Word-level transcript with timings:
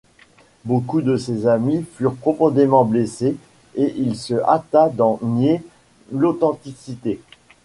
Beaucoup 0.65 1.01
de 1.03 1.15
ses 1.15 1.45
amis 1.45 1.85
furent 1.93 2.15
profondément 2.15 2.85
blessés 2.85 3.35
et 3.75 3.93
il 3.99 4.15
se 4.15 4.33
hâta 4.33 4.89
d’en 4.89 5.19
nier 5.21 5.61
l’authenticité. 6.11 7.21